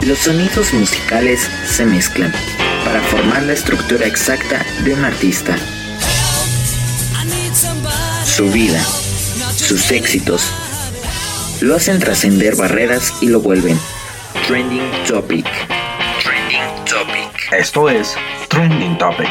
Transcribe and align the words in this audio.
Los 0.00 0.18
sonidos 0.18 0.72
musicales 0.72 1.48
se 1.66 1.84
mezclan 1.84 2.32
para 2.84 3.00
formar 3.02 3.42
la 3.42 3.52
estructura 3.52 4.06
exacta 4.06 4.64
de 4.84 4.94
un 4.94 5.04
artista. 5.04 5.56
Su 8.24 8.50
vida, 8.50 8.82
sus 9.56 9.90
éxitos, 9.90 10.50
lo 11.60 11.74
hacen 11.74 11.98
trascender 11.98 12.56
barreras 12.56 13.12
y 13.20 13.28
lo 13.28 13.40
vuelven 13.40 13.78
Trending 14.46 14.90
Topic. 15.06 15.46
Esto 17.58 17.88
es 17.88 18.16
Trending 18.48 18.98
Topic. 18.98 19.28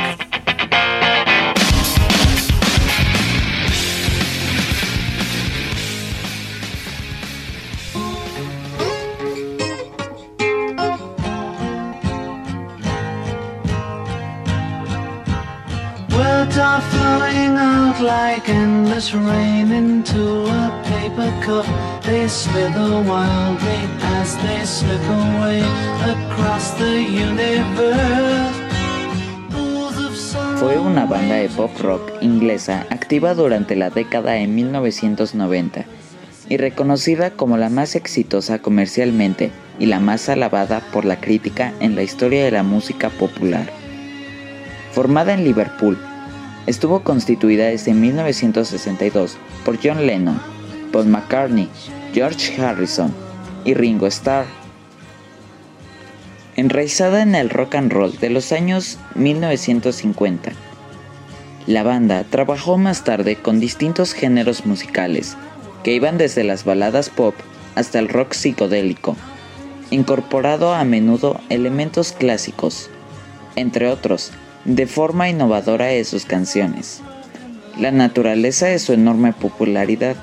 Words 16.10 16.58
are 16.58 16.82
flowing 16.82 17.58
out 17.58 18.00
like 18.00 18.48
endless 18.48 19.14
rain 19.14 19.72
into 19.74 20.46
a 20.46 20.84
paper 20.86 21.32
cup. 21.46 21.66
They 22.04 22.30
slither 22.30 23.04
wildly 23.04 24.03
Fue 30.60 30.80
una 30.80 31.06
banda 31.06 31.36
de 31.36 31.50
pop 31.50 31.72
rock 31.82 32.10
inglesa 32.22 32.86
activa 32.90 33.34
durante 33.34 33.76
la 33.76 33.90
década 33.90 34.32
de 34.32 34.48
1990 34.48 35.84
y 36.48 36.56
reconocida 36.56 37.32
como 37.32 37.58
la 37.58 37.70
más 37.70 37.96
exitosa 37.96 38.60
comercialmente 38.60 39.52
y 39.78 39.88
la 39.88 40.00
más 40.00 40.30
alabada 40.30 40.80
por 40.94 41.04
la 41.04 41.20
crítica 41.20 41.74
en 41.82 41.96
la 41.96 42.04
historia 42.04 42.46
de 42.46 42.52
la 42.52 42.64
música 42.64 43.10
popular. 43.10 43.70
Formada 44.94 45.34
en 45.34 45.44
Liverpool, 45.44 45.98
estuvo 46.66 47.04
constituida 47.04 47.66
desde 47.66 47.94
1962 47.94 49.38
por 49.66 49.78
John 49.84 50.06
Lennon, 50.06 50.40
Paul 50.94 51.08
McCartney, 51.08 51.68
George 52.14 52.62
Harrison 52.62 53.14
y 53.66 53.74
Ringo 53.74 54.08
Starr. 54.08 54.46
Enraizada 56.56 57.22
en 57.22 57.36
el 57.36 57.50
rock 57.50 57.76
and 57.76 57.92
roll 57.92 58.18
de 58.20 58.30
los 58.30 58.52
años 58.52 59.00
1950, 59.16 60.52
la 61.66 61.84
banda 61.84 62.26
trabajó 62.30 62.78
más 62.78 63.04
tarde 63.04 63.38
con 63.38 63.60
distintos 63.60 64.14
géneros 64.14 64.66
musicales 64.66 65.38
que 65.84 65.94
iban 65.94 66.18
desde 66.18 66.44
las 66.44 66.66
baladas 66.66 67.10
pop 67.10 67.36
hasta 67.76 68.00
el 68.00 68.10
rock 68.10 68.34
psicodélico, 68.34 69.16
incorporado 69.90 70.74
a 70.74 70.84
menudo 70.84 71.40
elementos 71.50 72.12
clásicos, 72.12 72.90
entre 73.56 73.88
otros, 73.88 74.32
de 74.66 74.88
forma 74.88 75.30
innovadora 75.30 75.86
de 75.86 76.04
sus 76.04 76.26
canciones. 76.26 77.02
La 77.80 77.92
naturaleza 77.92 78.68
de 78.68 78.80
su 78.80 78.94
enorme 78.94 79.34
popularidad, 79.34 80.16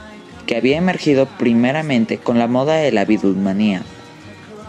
que 0.51 0.56
había 0.56 0.79
emergido 0.79 1.29
primeramente 1.39 2.19
con 2.19 2.41
la 2.41 2.48
moda 2.48 2.75
de 2.75 2.91
la 2.91 3.05
bidulmanía, 3.05 3.84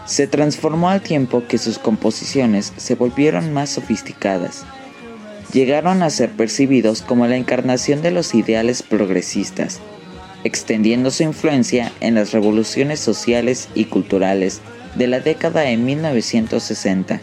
se 0.06 0.28
transformó 0.28 0.90
al 0.90 1.00
tiempo 1.00 1.42
que 1.48 1.58
sus 1.58 1.80
composiciones 1.80 2.72
se 2.76 2.94
volvieron 2.94 3.52
más 3.52 3.70
sofisticadas. 3.70 4.64
Llegaron 5.52 6.04
a 6.04 6.10
ser 6.10 6.30
percibidos 6.30 7.02
como 7.02 7.26
la 7.26 7.34
encarnación 7.34 8.00
de 8.00 8.12
los 8.12 8.32
ideales 8.32 8.84
progresistas, 8.84 9.80
extendiendo 10.44 11.10
su 11.10 11.24
influencia 11.24 11.90
en 11.98 12.14
las 12.14 12.30
revoluciones 12.30 13.00
sociales 13.00 13.68
y 13.74 13.86
culturales 13.86 14.60
de 14.94 15.08
la 15.08 15.18
década 15.18 15.62
de 15.62 15.76
1960. 15.78 17.20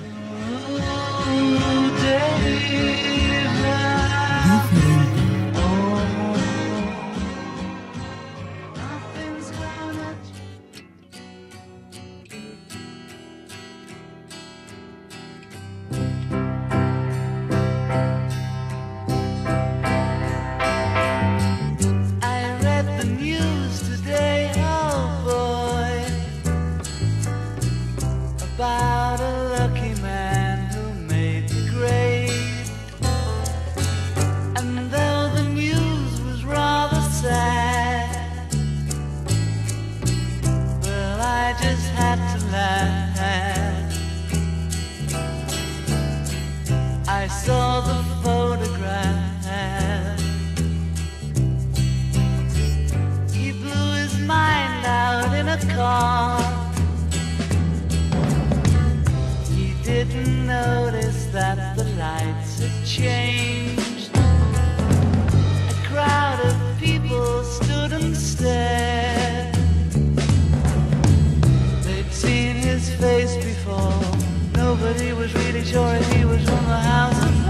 Nobody 74.82 75.12
was 75.12 75.34
really 75.34 75.66
sure 75.66 75.94
he 75.94 76.24
was 76.24 76.48
on 76.50 76.64
the 76.64 76.78
house 76.78 77.22
of 77.26 77.48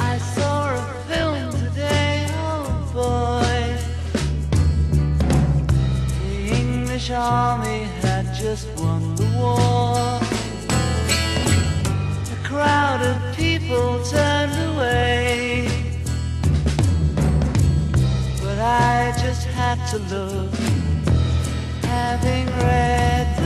I 0.00 0.16
saw 0.34 0.74
a 0.74 0.78
film 1.06 1.52
today, 1.52 2.26
oh 2.30 2.90
boy. 2.94 3.76
The 6.22 6.38
English 6.56 7.10
army 7.10 7.80
had 8.00 8.34
just 8.34 8.68
won 8.78 9.14
the 9.16 9.26
war. 9.36 10.18
A 12.32 12.38
crowd 12.48 13.02
of 13.02 13.36
people 13.36 14.02
turned 14.04 14.56
away. 14.72 15.68
But 18.42 18.58
I 18.58 19.12
just 19.20 19.46
had 19.46 19.78
to 19.90 19.98
look, 20.14 20.54
having 21.82 22.46
read 22.64 23.37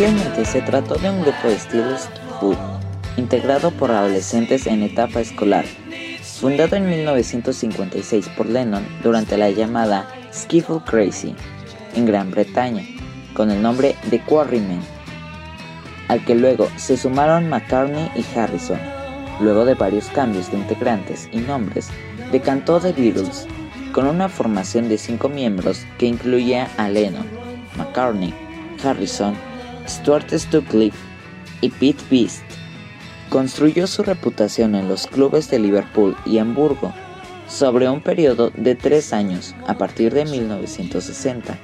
Inicialmente 0.00 0.44
se 0.44 0.62
trató 0.62 0.94
de 0.94 1.10
un 1.10 1.22
grupo 1.22 1.48
de 1.48 1.56
estilos 1.56 2.08
pop 2.40 2.54
integrado 3.16 3.72
por 3.72 3.90
adolescentes 3.90 4.68
en 4.68 4.84
etapa 4.84 5.20
escolar, 5.20 5.64
fundado 6.22 6.76
en 6.76 6.88
1956 6.88 8.28
por 8.36 8.46
Lennon 8.46 8.86
durante 9.02 9.36
la 9.36 9.50
llamada 9.50 10.08
Skiffle 10.32 10.82
Crazy 10.86 11.34
en 11.96 12.06
Gran 12.06 12.30
Bretaña, 12.30 12.84
con 13.34 13.50
el 13.50 13.60
nombre 13.60 13.96
de 14.08 14.20
Quarrymen, 14.20 14.78
al 16.06 16.24
que 16.24 16.36
luego 16.36 16.68
se 16.76 16.96
sumaron 16.96 17.48
McCartney 17.48 18.08
y 18.14 18.38
Harrison. 18.38 18.78
Luego 19.40 19.64
de 19.64 19.74
varios 19.74 20.06
cambios 20.10 20.48
de 20.52 20.58
integrantes 20.58 21.28
y 21.32 21.38
nombres, 21.38 21.88
decantó 22.30 22.78
The 22.78 22.92
Beatles, 22.92 23.48
con 23.90 24.06
una 24.06 24.28
formación 24.28 24.88
de 24.88 24.96
cinco 24.96 25.28
miembros 25.28 25.84
que 25.98 26.06
incluía 26.06 26.68
a 26.76 26.88
Lennon, 26.88 27.26
McCartney, 27.76 28.32
Harrison, 28.84 29.34
Stuart 29.88 30.30
Stockley 30.32 30.92
y 31.60 31.70
Pete 31.70 32.04
Beast. 32.10 32.44
Construyó 33.30 33.86
su 33.86 34.02
reputación 34.02 34.74
en 34.74 34.88
los 34.88 35.06
clubes 35.06 35.50
de 35.50 35.58
Liverpool 35.58 36.16
y 36.24 36.38
Hamburgo 36.38 36.92
sobre 37.48 37.88
un 37.88 38.00
periodo 38.02 38.50
de 38.54 38.74
tres 38.74 39.12
años 39.12 39.54
a 39.66 39.76
partir 39.76 40.12
de 40.14 40.24
1960. 40.24 41.58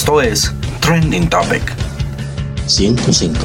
Esto 0.00 0.20
es 0.20 0.52
Trending 0.80 1.28
Topic 1.28 1.60
105. 2.66 3.36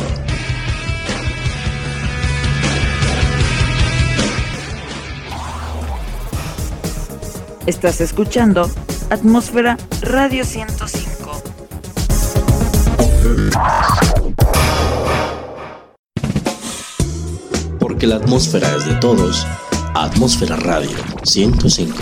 Estás 7.65 8.01
escuchando 8.01 8.69
Atmósfera 9.09 9.77
Radio 10.03 10.45
105. 10.45 11.43
Porque 17.79 18.05
la 18.05 18.17
atmósfera 18.17 18.75
es 18.75 18.85
de 18.85 18.93
todos. 18.97 19.47
Atmósfera 19.95 20.55
Radio 20.57 20.99
105. 21.23 21.97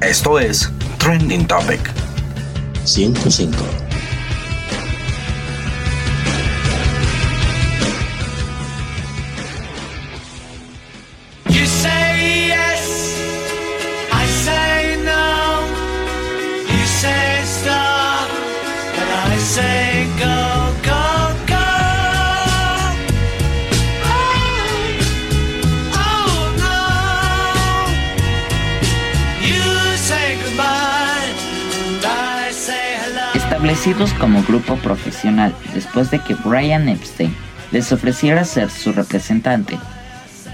Esto 0.00 0.40
es 0.40 0.72
Trending 1.10 1.44
Topic 1.44 1.80
105. 2.86 3.79
Establecidos 33.70 34.12
como 34.14 34.42
grupo 34.42 34.74
profesional 34.78 35.54
después 35.74 36.10
de 36.10 36.18
que 36.18 36.34
Brian 36.34 36.88
Epstein 36.88 37.32
les 37.70 37.92
ofreciera 37.92 38.44
ser 38.44 38.68
su 38.68 38.90
representante, 38.90 39.78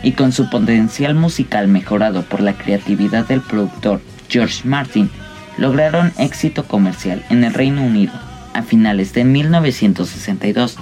y 0.03 0.13
con 0.13 0.33
su 0.33 0.51
potencial 0.51 1.15
musical 1.15 1.67
mejorado 1.67 2.25
por 2.25 2.43
la 2.43 2.53
creatividad 2.53 3.25
del 3.25 3.41
productor 3.41 4.03
George 4.29 4.69
Martin, 4.69 5.09
lograron 5.57 6.13
éxito 6.19 6.65
comercial 6.65 7.25
en 7.31 7.43
el 7.43 7.55
Reino 7.55 7.83
Unido 7.83 8.13
a 8.53 8.63
finales 8.63 9.15
de 9.15 9.25
1962, 9.25 10.77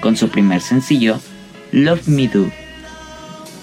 con 0.00 0.16
su 0.16 0.28
primer 0.28 0.62
sencillo, 0.62 1.20
Love 1.70 2.08
Me 2.08 2.26
Do. 2.26 2.50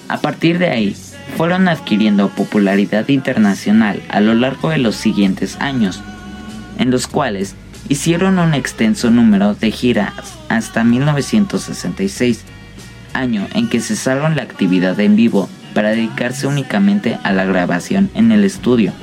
A 0.07 0.21
partir 0.21 0.59
de 0.59 0.69
ahí, 0.69 0.95
fueron 1.35 1.67
adquiriendo 1.67 2.29
popularidad 2.29 3.09
internacional 3.09 4.01
a 4.07 4.21
lo 4.21 4.33
largo 4.33 4.69
de 4.69 4.77
los 4.77 4.95
siguientes 4.95 5.57
años, 5.59 6.01
en 6.79 6.89
los 6.89 7.07
cuales 7.07 7.57
hicieron 7.89 8.39
un 8.39 8.53
extenso 8.53 9.09
número 9.09 9.53
de 9.53 9.71
giras 9.71 10.13
hasta 10.49 10.83
1966, 10.83 12.43
año 13.13 13.47
en 13.53 13.69
que 13.69 13.79
cesaron 13.79 14.35
la 14.35 14.43
actividad 14.43 14.99
en 14.99 15.15
vivo 15.15 15.49
para 15.73 15.89
dedicarse 15.89 16.47
únicamente 16.47 17.17
a 17.23 17.31
la 17.31 17.45
grabación 17.45 18.09
en 18.13 18.31
el 18.31 18.43
estudio, 18.43 18.93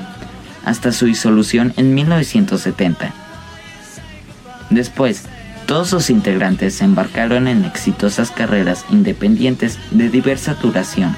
hasta 0.64 0.92
su 0.92 1.06
disolución 1.06 1.72
en 1.76 1.94
1970. 1.94 3.12
Después, 4.70 5.24
todos 5.66 5.88
sus 5.88 6.10
integrantes 6.10 6.74
se 6.74 6.84
embarcaron 6.84 7.48
en 7.48 7.64
exitosas 7.64 8.30
carreras 8.30 8.84
independientes 8.90 9.78
de 9.90 10.10
diversa 10.10 10.54
duración. 10.54 11.16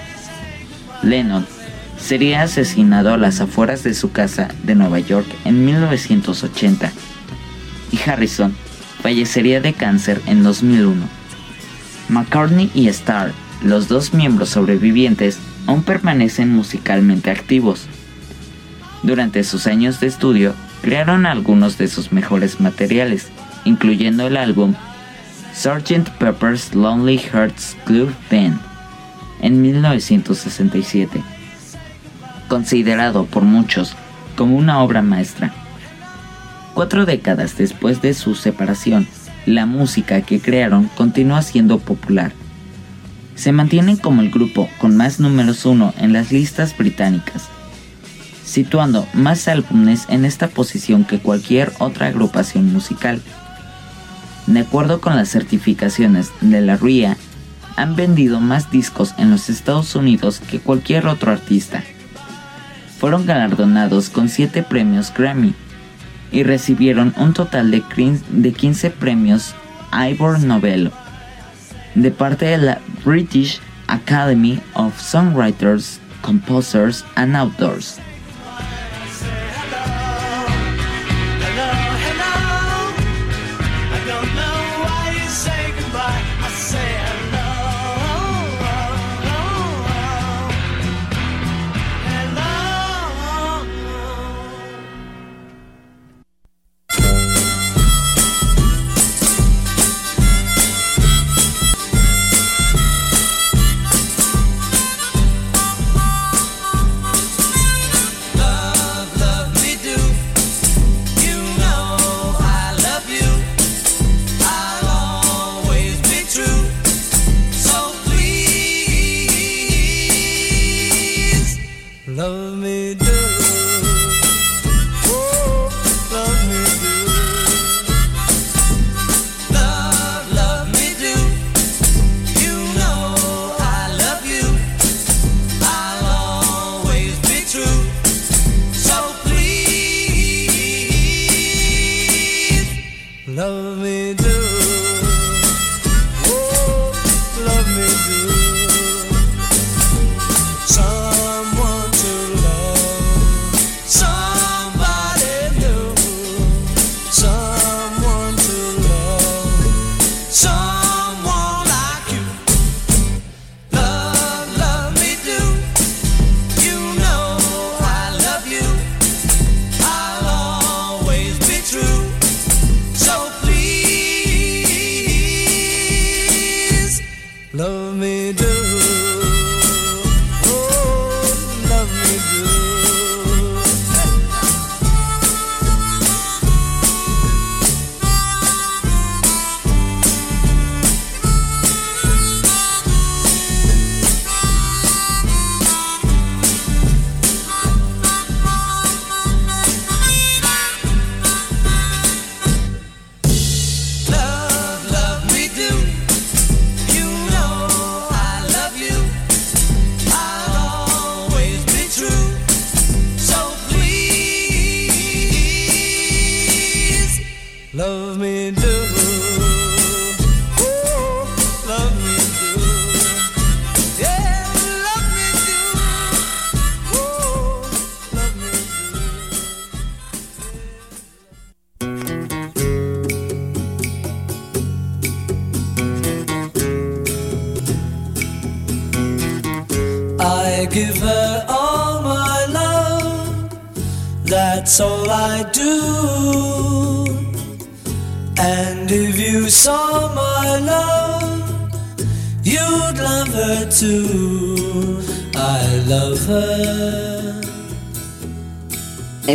Lennon 1.02 1.46
sería 1.98 2.42
asesinado 2.42 3.12
a 3.12 3.16
las 3.16 3.40
afueras 3.40 3.82
de 3.82 3.94
su 3.94 4.12
casa 4.12 4.48
de 4.62 4.74
Nueva 4.74 5.00
York 5.00 5.26
en 5.44 5.64
1980 5.64 6.92
y 7.92 8.08
Harrison 8.08 8.54
fallecería 9.02 9.60
de 9.60 9.72
cáncer 9.72 10.20
en 10.26 10.42
2001. 10.42 11.02
McCartney 12.08 12.70
y 12.74 12.88
Starr, 12.88 13.32
los 13.62 13.88
dos 13.88 14.14
miembros 14.14 14.50
sobrevivientes, 14.50 15.38
aún 15.66 15.82
permanecen 15.82 16.54
musicalmente 16.54 17.30
activos. 17.30 17.86
Durante 19.02 19.44
sus 19.44 19.66
años 19.66 20.00
de 20.00 20.06
estudio, 20.06 20.54
crearon 20.82 21.26
algunos 21.26 21.78
de 21.78 21.88
sus 21.88 22.12
mejores 22.12 22.60
materiales, 22.60 23.28
incluyendo 23.64 24.26
el 24.26 24.36
álbum 24.36 24.74
Sgt. 25.54 26.10
Pepper's 26.18 26.74
Lonely 26.74 27.18
Hearts 27.18 27.76
Club 27.84 28.12
Band 28.30 28.60
en 29.40 29.62
1967, 29.62 31.22
considerado 32.48 33.26
por 33.26 33.42
muchos 33.42 33.94
como 34.36 34.56
una 34.56 34.82
obra 34.82 35.02
maestra. 35.02 35.52
Cuatro 36.76 37.06
décadas 37.06 37.56
después 37.56 38.02
de 38.02 38.12
su 38.12 38.34
separación, 38.34 39.08
la 39.46 39.64
música 39.64 40.20
que 40.20 40.40
crearon 40.40 40.90
continúa 40.94 41.40
siendo 41.40 41.78
popular. 41.78 42.32
Se 43.34 43.50
mantienen 43.50 43.96
como 43.96 44.20
el 44.20 44.30
grupo 44.30 44.68
con 44.76 44.94
más 44.94 45.18
números 45.18 45.64
uno 45.64 45.94
en 45.96 46.12
las 46.12 46.32
listas 46.32 46.76
británicas, 46.76 47.48
situando 48.44 49.08
más 49.14 49.48
álbumes 49.48 50.04
en 50.10 50.26
esta 50.26 50.48
posición 50.48 51.06
que 51.06 51.18
cualquier 51.18 51.72
otra 51.78 52.08
agrupación 52.08 52.70
musical. 52.70 53.22
De 54.46 54.60
acuerdo 54.60 55.00
con 55.00 55.16
las 55.16 55.30
certificaciones 55.30 56.30
de 56.42 56.60
la 56.60 56.76
RIA, 56.76 57.16
han 57.76 57.96
vendido 57.96 58.38
más 58.38 58.70
discos 58.70 59.14
en 59.16 59.30
los 59.30 59.48
Estados 59.48 59.94
Unidos 59.94 60.40
que 60.40 60.60
cualquier 60.60 61.06
otro 61.06 61.32
artista. 61.32 61.82
Fueron 62.98 63.24
galardonados 63.24 64.10
con 64.10 64.28
7 64.28 64.62
premios 64.62 65.10
Grammy 65.16 65.54
y 66.36 66.42
recibieron 66.42 67.14
un 67.16 67.32
total 67.32 67.70
de 67.70 67.82
crin- 67.82 68.20
de 68.28 68.52
15 68.52 68.90
premios 68.90 69.54
Ivor 69.90 70.40
Novello 70.40 70.90
de 71.94 72.10
parte 72.10 72.44
de 72.44 72.58
la 72.58 72.78
British 73.06 73.58
Academy 73.86 74.60
of 74.74 75.00
Songwriters, 75.00 75.98
Composers 76.20 77.06
and 77.14 77.34
Outdoors. 77.34 77.98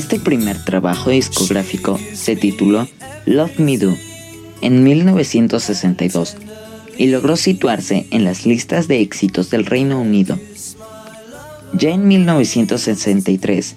Este 0.02 0.20
primer 0.20 0.58
trabajo 0.58 1.12
discográfico 1.12 2.00
se 2.16 2.36
tituló 2.36 2.88
Love 3.28 3.60
Me 3.60 3.78
Do 3.78 3.96
en 4.62 4.84
1962 4.84 6.38
y 6.98 7.06
logró 7.06 7.36
situarse 7.36 8.08
en 8.10 8.24
las 8.24 8.48
listas 8.48 8.88
de 8.88 9.00
éxitos 9.00 9.52
del 9.52 9.68
Reino 9.68 10.02
Unido. 10.02 10.40
Ya 11.74 11.92
en 11.92 12.08
1963, 12.08 13.76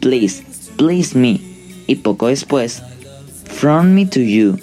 Please, 0.00 0.42
Please 0.78 1.18
Me 1.18 1.38
y 1.86 1.96
poco 1.96 2.28
después, 2.28 2.82
From 3.44 3.88
Me 3.88 4.06
to 4.06 4.20
You 4.20 4.58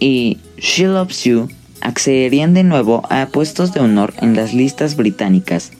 y 0.00 0.38
She 0.56 0.86
Loves 0.86 1.24
You 1.24 1.48
accederían 1.82 2.54
de 2.54 2.64
nuevo 2.64 3.02
a 3.10 3.26
puestos 3.26 3.74
de 3.74 3.80
honor 3.80 4.14
en 4.22 4.34
las 4.34 4.54
listas 4.54 4.96
británicas. 4.96 5.72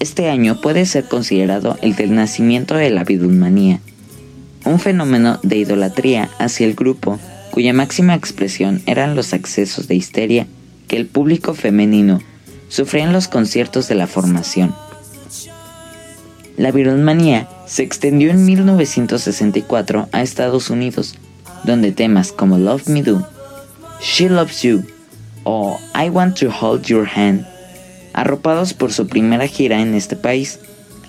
Este 0.00 0.30
año 0.30 0.60
puede 0.60 0.86
ser 0.86 1.04
considerado 1.04 1.76
el 1.82 1.96
del 1.96 2.14
nacimiento 2.14 2.74
de 2.74 2.90
la 2.90 3.02
Beatlemanía, 3.02 3.80
un 4.64 4.78
fenómeno 4.78 5.40
de 5.42 5.56
idolatría 5.56 6.30
hacia 6.38 6.66
el 6.66 6.74
grupo 6.74 7.18
cuya 7.50 7.72
máxima 7.72 8.14
expresión 8.14 8.82
eran 8.86 9.16
los 9.16 9.32
accesos 9.32 9.88
de 9.88 9.96
histeria 9.96 10.46
que 10.86 10.96
el 10.96 11.06
público 11.06 11.54
femenino 11.54 12.20
sufría 12.68 13.04
en 13.04 13.12
los 13.12 13.26
conciertos 13.26 13.88
de 13.88 13.96
la 13.96 14.06
formación. 14.06 14.74
La 16.56 16.70
Beatlemanía 16.70 17.48
se 17.66 17.82
extendió 17.82 18.30
en 18.30 18.44
1964 18.44 20.08
a 20.12 20.22
Estados 20.22 20.70
Unidos, 20.70 21.16
donde 21.64 21.92
temas 21.92 22.30
como 22.30 22.58
Love 22.58 22.88
Me 22.88 23.02
Do, 23.02 23.26
She 24.00 24.28
Loves 24.28 24.62
You 24.62 24.84
o 25.42 25.78
I 25.94 26.08
Want 26.08 26.38
to 26.38 26.50
Hold 26.50 26.84
Your 26.86 27.08
Hand, 27.12 27.46
arropados 28.18 28.74
por 28.74 28.92
su 28.92 29.06
primera 29.06 29.46
gira 29.46 29.80
en 29.80 29.94
este 29.94 30.16
país, 30.16 30.58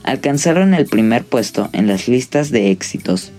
alcanzaron 0.04 0.76
el 0.76 0.86
primer 0.86 1.24
puesto 1.24 1.68
en 1.74 1.88
las 1.88 2.08
listas 2.08 2.52
de 2.52 2.70
éxitos. 2.70 3.32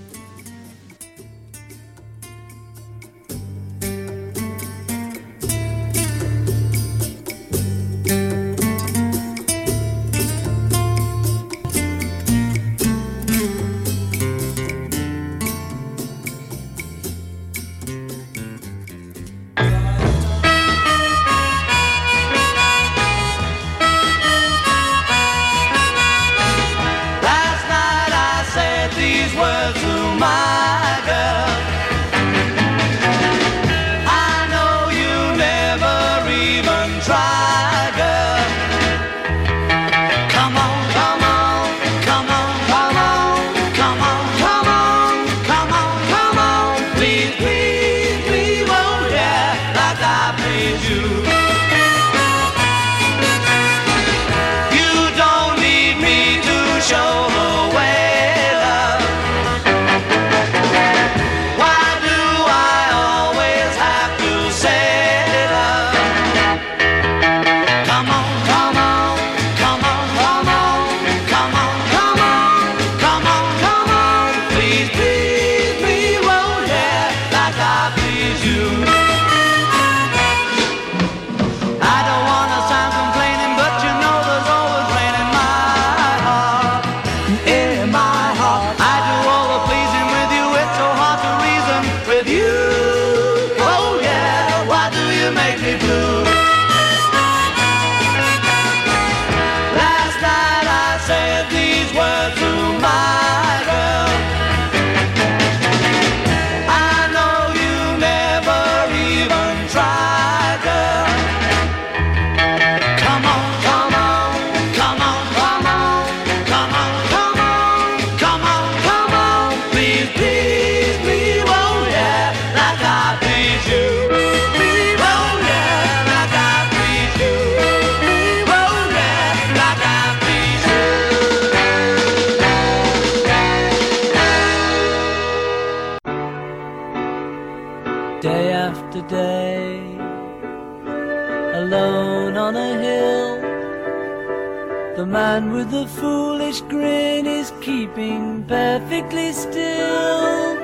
Man 145.41 145.53
with 145.53 145.73
a 145.75 145.87
foolish 145.87 146.61
grin 146.63 147.27
is 147.27 147.53
keeping 147.61 148.45
perfectly 148.45 149.33
still. 149.33 150.57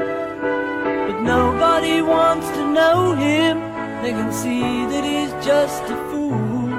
But 1.07 1.21
nobody 1.23 2.03
wants 2.03 2.49
to 2.51 2.62
know 2.79 3.15
him, 3.15 3.59
they 4.03 4.11
can 4.11 4.33
see 4.33 4.87
that 4.93 5.05
he's 5.05 5.33
just 5.45 5.83
a 5.85 5.97
fool. 6.11 6.73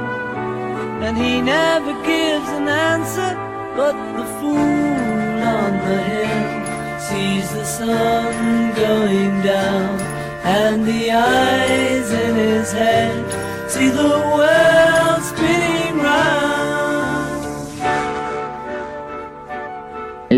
And 1.06 1.18
he 1.18 1.42
never 1.42 1.94
gives 2.04 2.50
an 2.60 2.68
answer, 2.68 3.32
but 3.76 3.96
the 4.18 4.26
fool 4.40 5.38
on 5.58 5.72
the 5.88 6.00
hill 6.12 7.00
sees 7.08 7.48
the 7.54 7.66
sun 7.66 8.76
going 8.76 9.42
down 9.42 10.00
and 10.44 10.86
the 10.86 11.12
eyes 11.12 12.12
in 12.12 12.36
his 12.36 12.72
head 12.72 13.70
see 13.70 13.90
the 13.90 14.14
world 14.36 15.07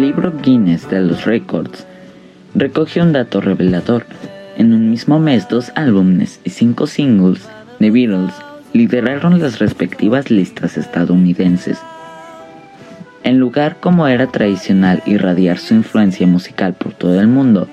libro 0.10 0.34
Guinness 0.42 0.90
de 0.90 1.02
los 1.02 1.26
Records 1.26 1.86
recoge 2.56 3.00
un 3.00 3.14
dato 3.14 3.42
revelador. 3.42 4.08
En 4.58 4.74
un 4.74 4.90
mismo 4.90 5.20
mes, 5.20 5.48
dos 5.48 5.72
álbumes 5.76 6.40
y 6.44 6.50
cinco 6.50 6.88
singles 6.88 7.48
de 7.78 7.92
Beatles 7.92 8.34
lideraron 8.74 9.40
las 9.40 9.60
respectivas 9.60 10.32
listas 10.32 10.78
estadounidenses. 10.78 11.78
En 13.24 13.38
lugar 13.38 13.78
como 13.80 14.08
era 14.08 14.26
tradicional 14.26 15.04
irradiar 15.06 15.60
su 15.60 15.76
influencia 15.76 16.26
musical 16.26 16.74
por 16.74 16.94
todo 16.94 17.22
el 17.22 17.28
mundo, 17.28 17.68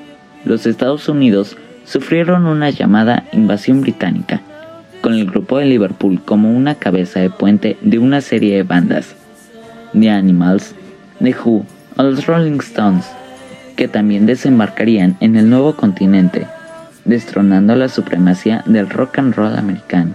los 0.45 0.67
Estados 0.67 1.09
Unidos 1.09 1.57
sufrieron 1.87 2.45
una 2.45 2.69
llamada 2.69 3.25
invasión 3.33 3.81
británica, 3.81 4.43
con 5.01 5.15
el 5.15 5.25
grupo 5.25 5.57
de 5.57 5.65
Liverpool 5.65 6.21
como 6.23 6.55
una 6.55 6.75
cabeza 6.75 7.19
de 7.19 7.31
puente 7.31 7.79
de 7.81 7.99
una 7.99 8.21
serie 8.21 8.57
de 8.57 8.63
bandas, 8.63 9.17
The 9.99 10.11
Animals, 10.11 10.75
The 11.23 11.35
Who 11.35 11.65
los 12.03 12.27
Rolling 12.27 12.59
Stones, 12.61 13.07
que 13.77 13.89
también 13.89 14.27
desembarcarían 14.27 15.17
en 15.21 15.37
el 15.37 15.49
nuevo 15.49 15.77
continente, 15.77 16.47
destronando 17.05 17.75
la 17.75 17.89
supremacía 17.89 18.63
del 18.67 18.89
rock 18.89 19.19
and 19.19 19.35
roll 19.35 19.57
americano. 19.57 20.15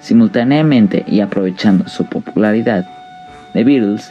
Simultáneamente 0.00 1.04
y 1.06 1.20
aprovechando 1.20 1.88
su 1.88 2.06
popularidad, 2.06 2.86
The 3.52 3.64
Beatles 3.64 4.10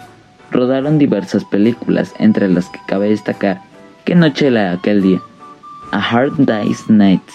rodaron 0.52 0.98
diversas 0.98 1.44
películas 1.46 2.14
entre 2.20 2.48
las 2.50 2.70
que 2.70 2.80
cabe 2.88 3.10
destacar 3.10 3.62
Qué 4.06 4.16
noche 4.16 4.50
la 4.50 4.62
de 4.62 4.70
aquel 4.70 5.02
día, 5.02 5.20
A 5.92 6.00
Hard 6.00 6.34
Day's 6.38 6.90
Nights, 6.90 7.34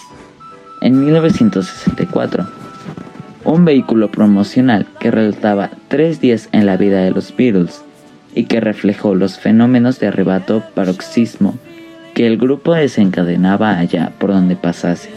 en 0.80 1.04
1964, 1.04 2.46
un 3.44 3.64
vehículo 3.64 4.10
promocional 4.10 4.86
que 4.98 5.10
relataba 5.10 5.70
tres 5.88 6.20
días 6.20 6.48
en 6.52 6.66
la 6.66 6.76
vida 6.76 7.00
de 7.02 7.10
los 7.10 7.34
Beatles 7.36 7.84
y 8.34 8.44
que 8.44 8.60
reflejó 8.60 9.14
los 9.14 9.38
fenómenos 9.38 9.98
de 10.00 10.08
arrebato 10.08 10.62
paroxismo 10.74 11.54
que 12.14 12.26
el 12.26 12.38
grupo 12.38 12.74
desencadenaba 12.74 13.78
allá 13.78 14.12
por 14.18 14.30
donde 14.30 14.56
pasase. 14.56 15.10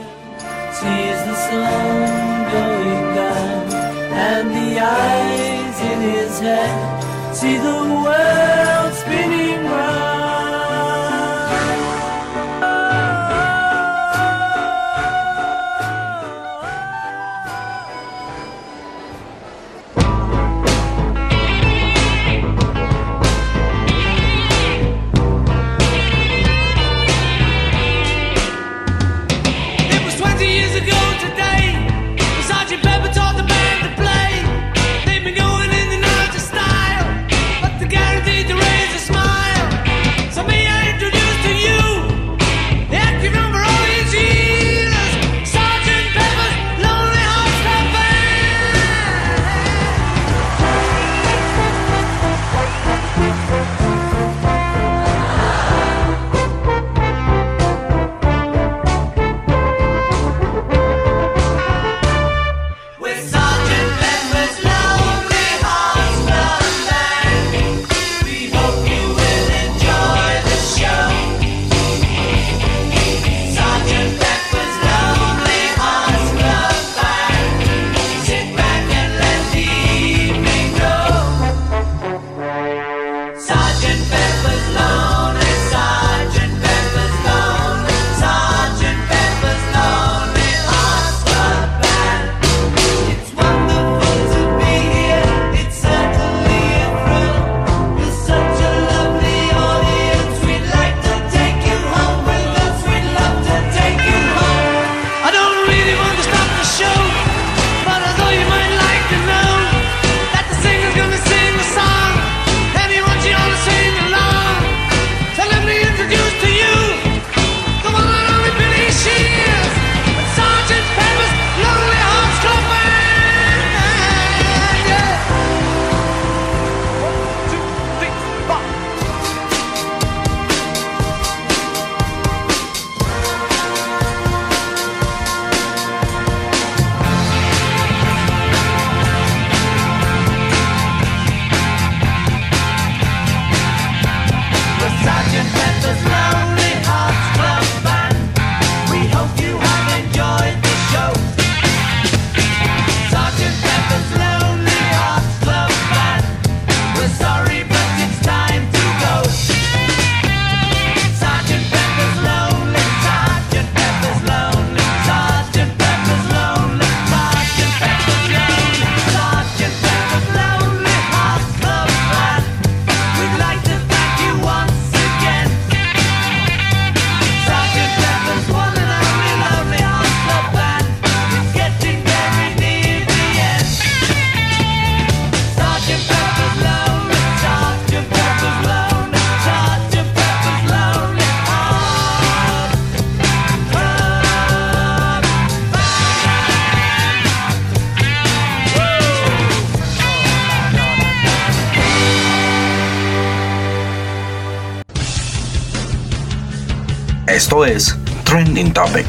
es 207.67 207.95
Trending 208.23 208.71
Topic 208.71 209.05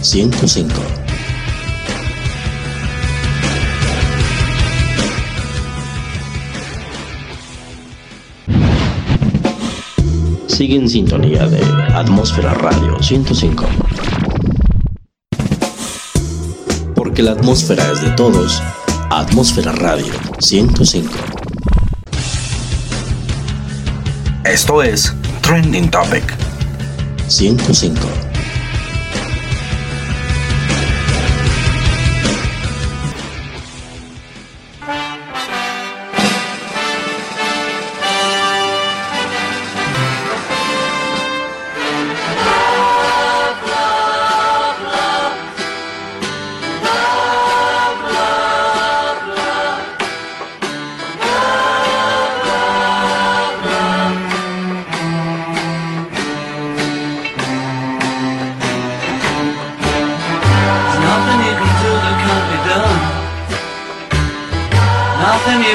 105. 0.00 0.72
Sigue 10.46 10.76
en 10.76 10.88
sintonía 10.88 11.46
de 11.46 11.60
Atmósfera 11.94 12.54
Radio 12.54 13.02
105. 13.02 13.64
Porque 16.94 17.22
la 17.22 17.32
atmósfera 17.32 17.90
es 17.92 18.02
de 18.02 18.10
todos, 18.10 18.62
Atmósfera 19.10 19.72
Radio 19.72 20.12
105. 20.38 21.12
Esto 24.44 24.82
es 24.82 25.12
Trending 25.42 25.90
Topic. 25.90 26.37
105. 27.40 28.27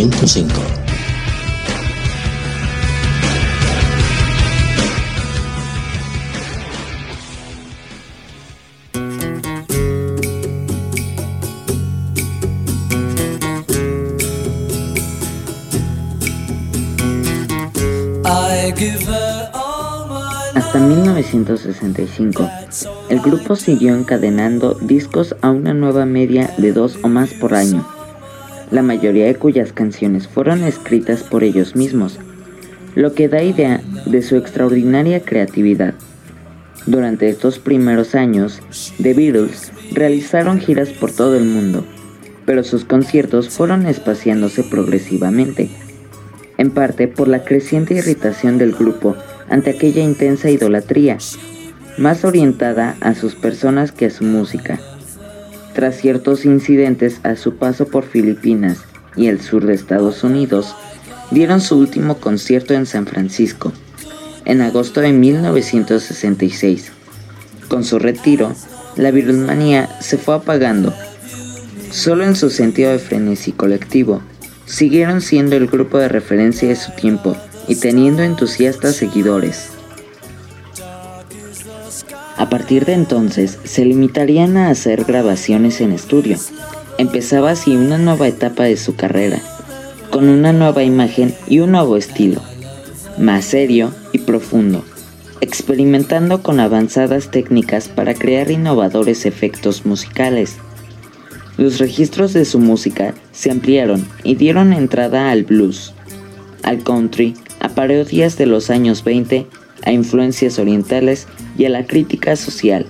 105. 0.00 0.48
I 18.24 18.72
give 18.74 19.04
her 19.06 19.50
all 19.52 20.06
my 20.08 20.52
Hasta 20.54 20.78
1965, 20.78 22.48
el 23.10 23.20
grupo 23.20 23.54
siguió 23.56 23.94
encadenando 23.94 24.78
discos 24.80 25.36
a 25.42 25.50
una 25.50 25.74
nueva 25.74 26.06
media 26.06 26.54
de 26.56 26.72
dos 26.72 26.98
o 27.02 27.08
más 27.08 27.34
por 27.34 27.54
año, 27.54 27.86
la 28.70 28.82
mayoría 28.82 29.26
de 29.26 29.34
cuyas 29.34 29.72
canciones 29.72 30.28
fueron 30.28 30.64
escritas 30.64 31.22
por 31.22 31.44
ellos 31.44 31.76
mismos, 31.76 32.18
lo 32.94 33.14
que 33.14 33.28
da 33.28 33.42
idea 33.42 33.80
de 34.06 34.22
su 34.22 34.36
extraordinaria 34.36 35.20
creatividad. 35.20 35.94
Durante 36.86 37.28
estos 37.28 37.58
primeros 37.58 38.14
años, 38.14 38.62
The 39.02 39.14
Beatles 39.14 39.72
realizaron 39.92 40.60
giras 40.60 40.90
por 40.90 41.12
todo 41.12 41.36
el 41.36 41.44
mundo, 41.44 41.84
pero 42.46 42.64
sus 42.64 42.84
conciertos 42.84 43.48
fueron 43.48 43.86
espaciándose 43.86 44.62
progresivamente, 44.64 45.70
en 46.58 46.70
parte 46.70 47.08
por 47.08 47.28
la 47.28 47.44
creciente 47.44 47.94
irritación 47.94 48.58
del 48.58 48.72
grupo 48.72 49.16
ante 49.48 49.70
aquella 49.70 50.02
intensa 50.02 50.50
idolatría, 50.50 51.18
más 51.98 52.24
orientada 52.24 52.96
a 53.00 53.14
sus 53.14 53.34
personas 53.34 53.92
que 53.92 54.06
a 54.06 54.10
su 54.10 54.24
música. 54.24 54.80
Tras 55.80 55.96
ciertos 55.96 56.44
incidentes 56.44 57.20
a 57.22 57.36
su 57.36 57.54
paso 57.54 57.86
por 57.86 58.04
Filipinas 58.04 58.84
y 59.16 59.28
el 59.28 59.40
sur 59.40 59.64
de 59.64 59.72
Estados 59.72 60.22
Unidos, 60.24 60.76
dieron 61.30 61.62
su 61.62 61.78
último 61.78 62.18
concierto 62.18 62.74
en 62.74 62.84
San 62.84 63.06
Francisco, 63.06 63.72
en 64.44 64.60
agosto 64.60 65.00
de 65.00 65.14
1966. 65.14 66.92
Con 67.68 67.84
su 67.84 67.98
retiro, 67.98 68.54
la 68.96 69.10
Beatlemanía 69.10 69.88
se 70.02 70.18
fue 70.18 70.34
apagando. 70.34 70.92
Solo 71.90 72.24
en 72.24 72.36
su 72.36 72.50
sentido 72.50 72.90
de 72.90 72.98
frenesí 72.98 73.52
colectivo, 73.52 74.20
siguieron 74.66 75.22
siendo 75.22 75.56
el 75.56 75.66
grupo 75.66 75.96
de 75.96 76.08
referencia 76.08 76.68
de 76.68 76.76
su 76.76 76.92
tiempo 76.92 77.38
y 77.68 77.76
teniendo 77.76 78.22
entusiastas 78.22 78.96
seguidores. 78.96 79.70
A 82.40 82.48
partir 82.48 82.86
de 82.86 82.94
entonces, 82.94 83.58
se 83.64 83.84
limitarían 83.84 84.56
a 84.56 84.70
hacer 84.70 85.04
grabaciones 85.04 85.82
en 85.82 85.92
estudio. 85.92 86.38
Empezaba 86.96 87.50
así 87.50 87.76
una 87.76 87.98
nueva 87.98 88.28
etapa 88.28 88.62
de 88.62 88.78
su 88.78 88.96
carrera, 88.96 89.42
con 90.08 90.26
una 90.26 90.54
nueva 90.54 90.82
imagen 90.82 91.34
y 91.48 91.58
un 91.58 91.72
nuevo 91.72 91.98
estilo, 91.98 92.40
más 93.18 93.44
serio 93.44 93.92
y 94.14 94.20
profundo, 94.20 94.82
experimentando 95.42 96.42
con 96.42 96.60
avanzadas 96.60 97.30
técnicas 97.30 97.88
para 97.88 98.14
crear 98.14 98.50
innovadores 98.50 99.26
efectos 99.26 99.84
musicales. 99.84 100.56
Los 101.58 101.78
registros 101.78 102.32
de 102.32 102.46
su 102.46 102.58
música 102.58 103.12
se 103.32 103.50
ampliaron 103.50 104.08
y 104.24 104.36
dieron 104.36 104.72
entrada 104.72 105.30
al 105.30 105.44
blues, 105.44 105.92
al 106.62 106.82
country, 106.84 107.34
a 107.60 107.68
parodias 107.68 108.38
de 108.38 108.46
los 108.46 108.70
años 108.70 109.04
20, 109.04 109.46
a 109.84 109.92
influencias 109.92 110.58
orientales 110.58 111.26
y 111.56 111.64
a 111.64 111.70
la 111.70 111.86
crítica 111.86 112.36
social. 112.36 112.86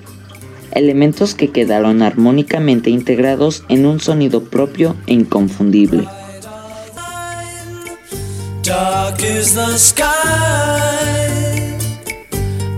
Elementos 0.72 1.35
que 1.35 1.50
quedaron 1.50 2.03
armónicamente 2.03 2.90
integrados 2.90 3.64
en 3.68 3.87
un 3.87 4.00
sonido 4.00 4.44
propio 4.44 4.96
e 5.07 5.14
inconfundible. 5.14 6.07
Dark 8.62 9.20
is 9.24 9.55
the 9.55 9.76
sky. 9.79 10.07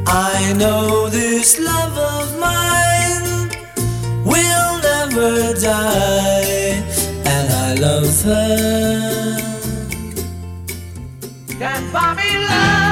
I 0.07 0.53
know 0.57 1.09
this 1.11 1.59
love 1.59 1.99
of 1.99 2.39
mine 2.39 3.49
will 4.25 4.81
never 4.81 5.53
die, 5.55 6.83
and 7.27 7.53
I 7.53 7.75
love 7.81 8.23
her. 8.25 9.37
Can't 11.59 11.93
buy 11.93 12.15
me 12.15 12.39
love, 12.45 12.92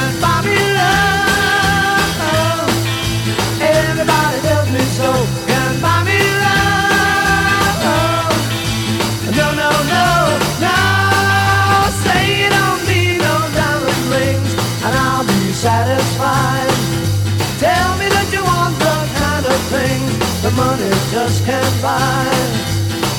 just 21.23 21.45
can't 21.45 21.81
buy. 21.83 22.25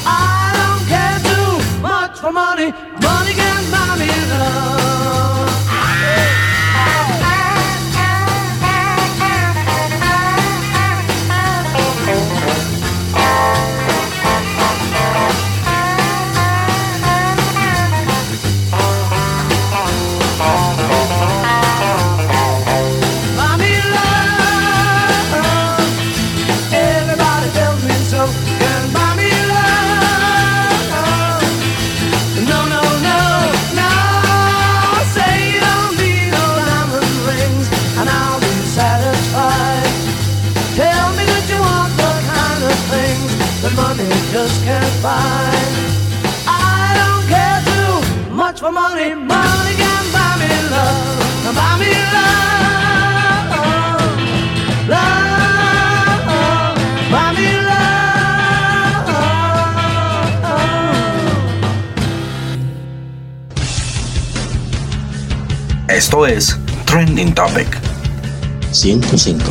I 0.04 0.50
don't 0.58 0.84
care 0.92 1.18
too 1.30 1.80
much 1.80 2.18
for 2.18 2.32
money, 2.32 2.72
105. 68.82 69.44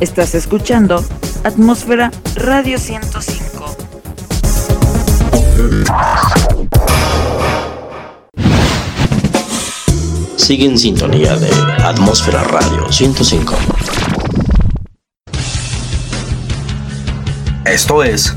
Estás 0.00 0.34
escuchando 0.34 1.02
Atmósfera 1.44 2.10
Radio 2.34 2.78
105. 2.78 3.76
Sigue 10.36 10.66
en 10.66 10.78
sintonía 10.78 11.36
de 11.36 11.48
Atmósfera 11.82 12.44
Radio 12.44 12.92
105. 12.92 13.56
Esto 17.64 18.02
es 18.02 18.36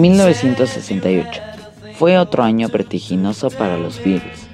1968 0.00 1.40
fue 1.98 2.18
otro 2.18 2.44
año 2.44 2.68
vertiginoso 2.68 3.50
para 3.50 3.76
los 3.76 3.98
Beatles. 3.98 4.46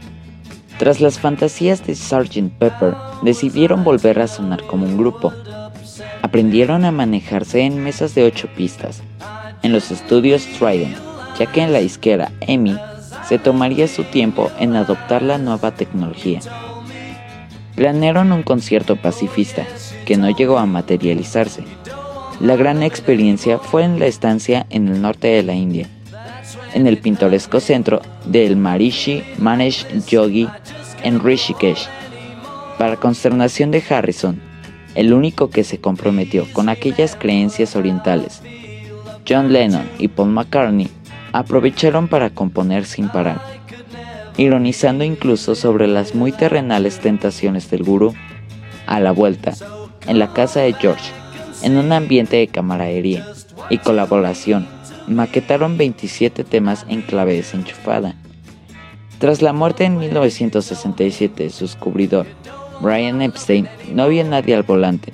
Tras 0.78 1.00
las 1.00 1.18
fantasías 1.18 1.86
de 1.86 1.94
Sgt. 1.94 2.50
Pepper, 2.58 2.94
decidieron 3.22 3.84
volver 3.84 4.20
a 4.20 4.26
sonar 4.26 4.64
como 4.64 4.86
un 4.86 4.96
grupo. 4.96 5.32
Aprendieron 6.22 6.84
a 6.84 6.92
manejarse 6.92 7.60
en 7.60 7.82
mesas 7.84 8.14
de 8.14 8.24
8 8.24 8.48
pistas, 8.56 9.02
en 9.62 9.72
los 9.72 9.90
estudios 9.90 10.46
Trident, 10.58 10.96
ya 11.38 11.46
que 11.46 11.62
en 11.62 11.72
la 11.72 11.80
disquera 11.80 12.32
EMI 12.40 12.76
se 13.28 13.38
tomaría 13.38 13.86
su 13.86 14.04
tiempo 14.04 14.50
en 14.58 14.74
adoptar 14.76 15.22
la 15.22 15.38
nueva 15.38 15.72
tecnología. 15.72 16.40
Planearon 17.76 18.32
un 18.32 18.42
concierto 18.42 18.96
pacifista, 18.96 19.66
que 20.06 20.16
no 20.16 20.30
llegó 20.30 20.58
a 20.58 20.66
materializarse. 20.66 21.64
La 22.40 22.56
gran 22.56 22.82
experiencia 22.82 23.58
fue 23.58 23.84
en 23.84 23.98
la 23.98 24.06
estancia 24.06 24.66
en 24.70 24.88
el 24.88 25.00
norte 25.00 25.28
de 25.28 25.42
la 25.42 25.54
India, 25.54 25.88
en 26.74 26.86
el 26.86 26.98
pintoresco 26.98 27.60
centro 27.60 28.02
del 28.24 28.56
Marishi 28.56 29.22
Manesh 29.38 29.86
Yogi 30.06 30.48
en 31.02 31.22
Rishikesh. 31.22 31.88
Para 32.78 32.96
consternación 32.96 33.70
de 33.70 33.82
Harrison, 33.88 34.40
el 34.94 35.12
único 35.12 35.48
que 35.50 35.64
se 35.64 35.78
comprometió 35.80 36.46
con 36.52 36.68
aquellas 36.68 37.16
creencias 37.16 37.76
orientales, 37.76 38.42
John 39.26 39.52
Lennon 39.52 39.88
y 39.98 40.08
Paul 40.08 40.30
McCartney 40.30 40.90
aprovecharon 41.32 42.08
para 42.08 42.30
componer 42.30 42.84
sin 42.84 43.08
parar, 43.08 43.40
ironizando 44.36 45.04
incluso 45.04 45.54
sobre 45.54 45.86
las 45.86 46.14
muy 46.14 46.32
terrenales 46.32 46.98
tentaciones 46.98 47.70
del 47.70 47.84
gurú. 47.84 48.14
A 48.86 49.00
la 49.00 49.12
vuelta, 49.12 49.54
en 50.06 50.18
la 50.18 50.34
casa 50.34 50.60
de 50.60 50.74
George, 50.74 51.10
en 51.64 51.76
un 51.76 51.92
ambiente 51.92 52.36
de 52.36 52.46
camaradería 52.46 53.26
y 53.70 53.78
colaboración, 53.78 54.68
maquetaron 55.08 55.76
27 55.76 56.44
temas 56.44 56.86
en 56.88 57.02
clave 57.02 57.34
desenchufada. 57.34 58.14
Tras 59.18 59.42
la 59.42 59.52
muerte 59.52 59.84
en 59.84 59.98
1967 59.98 61.44
de 61.44 61.50
su 61.50 61.64
descubridor, 61.64 62.26
Brian 62.80 63.22
Epstein, 63.22 63.68
no 63.92 64.02
había 64.02 64.24
nadie 64.24 64.54
al 64.54 64.62
volante, 64.62 65.12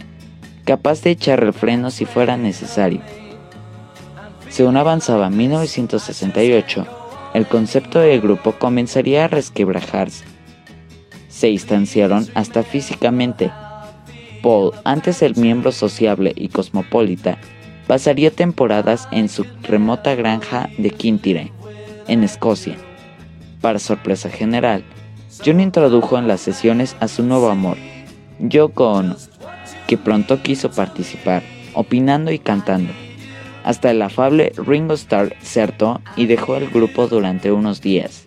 capaz 0.64 1.02
de 1.02 1.10
echar 1.10 1.42
el 1.44 1.52
freno 1.52 1.90
si 1.90 2.04
fuera 2.04 2.36
necesario. 2.36 3.00
Según 4.48 4.76
avanzaba 4.76 5.30
1968, 5.30 6.86
el 7.34 7.46
concepto 7.46 8.00
del 8.00 8.20
grupo 8.20 8.52
comenzaría 8.52 9.24
a 9.24 9.28
resquebrajarse. 9.28 10.24
Se 11.28 11.46
distanciaron 11.46 12.26
hasta 12.34 12.64
físicamente. 12.64 13.52
Paul, 14.42 14.72
antes 14.84 15.22
el 15.22 15.36
miembro 15.36 15.72
sociable 15.72 16.32
y 16.36 16.48
cosmopolita, 16.48 17.38
pasaría 17.86 18.30
temporadas 18.30 19.08
en 19.10 19.28
su 19.28 19.44
remota 19.62 20.14
granja 20.14 20.68
de 20.78 20.90
Kintyre, 20.90 21.52
en 22.06 22.24
Escocia. 22.24 22.76
Para 23.60 23.78
sorpresa 23.78 24.30
general, 24.30 24.84
John 25.44 25.60
introdujo 25.60 26.18
en 26.18 26.28
las 26.28 26.40
sesiones 26.40 26.96
a 27.00 27.08
su 27.08 27.22
nuevo 27.22 27.50
amor, 27.50 27.76
Yoko 28.38 28.92
Ono, 28.92 29.16
que 29.86 29.98
pronto 29.98 30.42
quiso 30.42 30.70
participar, 30.70 31.42
opinando 31.74 32.30
y 32.30 32.38
cantando. 32.38 32.92
Hasta 33.64 33.90
el 33.90 34.00
afable 34.02 34.52
Ringo 34.56 34.94
Starr 34.94 35.34
se 35.42 35.60
hartó 35.60 36.00
y 36.16 36.26
dejó 36.26 36.56
el 36.56 36.70
grupo 36.70 37.08
durante 37.08 37.52
unos 37.52 37.80
días. 37.80 38.26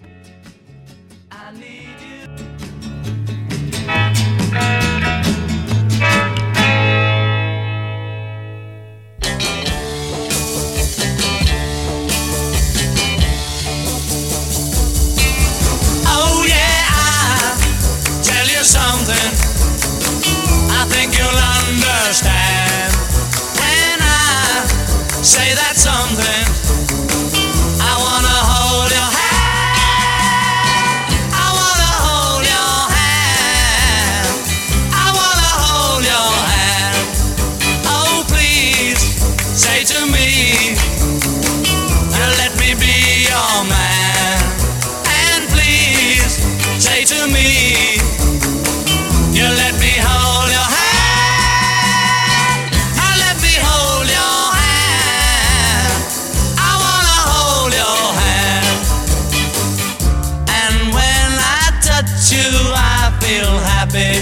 Feel 63.23 63.55
happy 63.71 64.19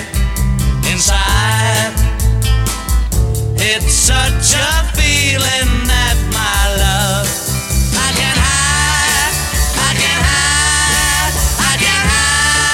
inside. 0.91 1.89
It's 3.57 3.93
such 3.93 4.53
a 4.53 4.69
feeling 4.93 5.69
that 5.89 6.17
my 6.29 6.61
love 6.77 7.25
I 7.97 8.13
can 8.13 8.37
hide, 8.37 9.33
I 9.89 9.91
can 9.97 10.21
hide, 10.29 11.33
I 11.65 11.73
can 11.81 12.01
hide. 12.13 12.69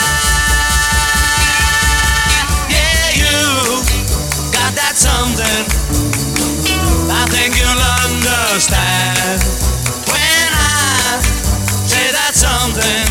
Yeah, 2.75 3.07
you 3.23 3.39
got 4.51 4.75
that 4.75 4.99
something. 4.99 5.63
I 7.07 7.23
think 7.31 7.55
you'll 7.55 7.85
understand 8.03 9.39
when 10.11 10.49
I 10.51 11.23
say 11.87 12.11
that 12.11 12.35
something. 12.35 13.06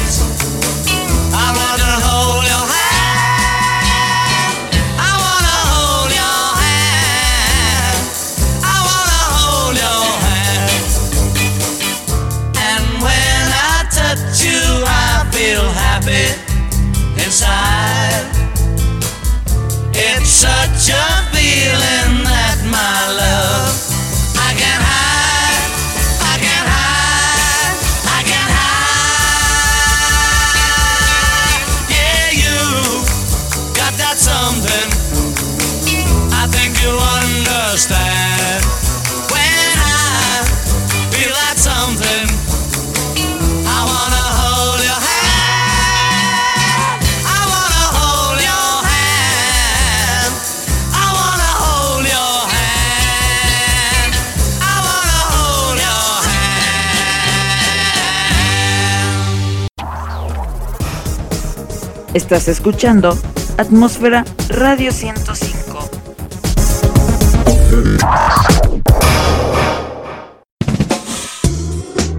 Estás 62.16 62.48
escuchando 62.48 63.14
Atmósfera 63.58 64.24
Radio 64.48 64.90
105. 64.90 65.90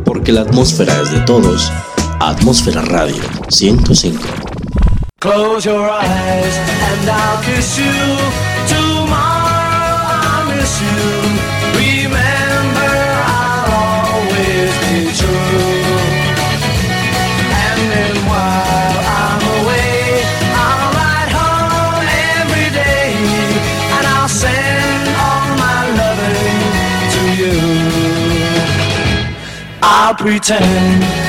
Porque 0.05 0.31
la 0.31 0.41
atmósfera 0.41 1.01
es 1.01 1.09
de 1.09 1.19
todos. 1.21 1.71
Atmósfera 2.19 2.83
Radio 2.83 3.23
105. 3.49 4.21
Close 5.17 5.67
your 5.67 5.89
eyes 5.89 6.57
and 6.91 7.09
I'll 7.09 7.41
kiss 7.41 7.79
you. 7.79 7.85
Tomorrow 8.67 9.17
I'll 9.17 10.55
miss 10.55 10.79
you. 10.79 11.56
I'll 30.07 30.15
pretend 30.15 31.26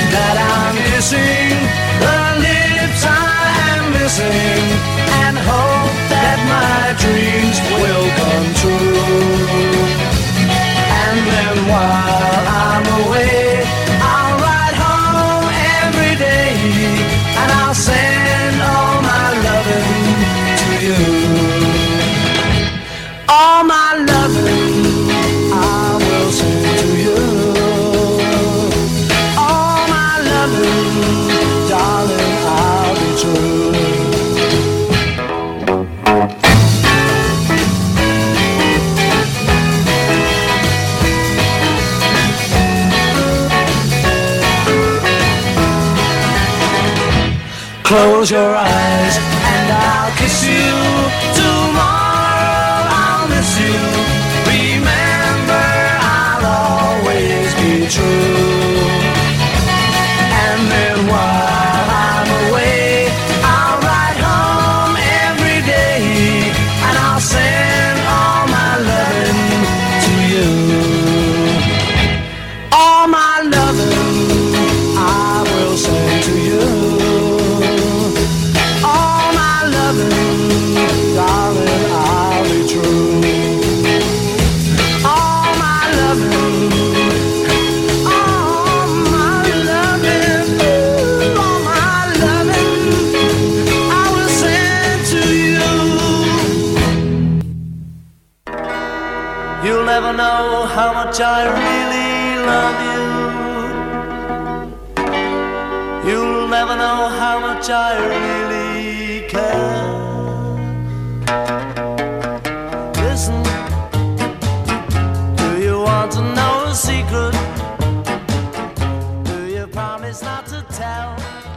Close 47.89 48.29
your 48.29 48.55
eyes 48.55 48.88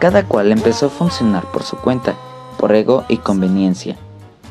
Cada 0.03 0.25
cual 0.25 0.51
empezó 0.51 0.87
a 0.87 0.91
funcionar 0.91 1.45
por 1.53 1.63
su 1.63 1.77
cuenta, 1.77 2.17
por 2.59 2.75
ego 2.75 3.05
y 3.09 3.19
conveniencia. 3.19 3.97